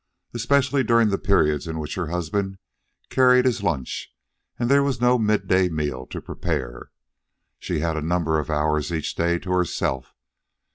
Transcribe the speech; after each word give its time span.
Especially 0.33 0.83
during 0.83 1.09
the 1.09 1.19
periods 1.19 1.67
in 1.67 1.77
which 1.77 1.93
her 1.93 2.07
husband 2.07 2.57
carried 3.11 3.45
his 3.45 3.61
lunch 3.61 4.11
and 4.57 4.67
there 4.67 4.81
was 4.81 4.99
no 4.99 5.19
midday 5.19 5.69
meal 5.69 6.07
to 6.07 6.19
prepare, 6.19 6.89
she 7.59 7.81
had 7.81 7.95
a 7.95 8.01
number 8.01 8.39
of 8.39 8.49
hours 8.49 8.91
each 8.91 9.13
day 9.13 9.37
to 9.37 9.51
herself. 9.51 10.15